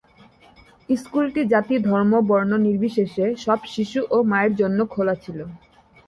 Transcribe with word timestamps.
স্কুলটি 0.89 1.41
জাতি 1.53 1.75
ধর্ম 1.87 2.13
বর্ণ 2.29 2.51
নির্বিশেষে 2.67 3.25
সব 3.45 3.59
শিশু 3.73 3.99
ও 4.11 4.17
মায়ের 4.31 4.53
জন্য 4.61 4.79
খোলা 4.93 5.15
ছিল। 5.23 5.39